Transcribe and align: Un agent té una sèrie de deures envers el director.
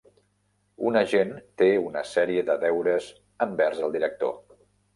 Un 0.89 0.97
agent 1.01 1.33
té 1.63 1.67
una 1.89 2.03
sèrie 2.13 2.47
de 2.49 2.57
deures 2.65 3.13
envers 3.49 3.87
el 3.89 3.97
director. 3.99 4.37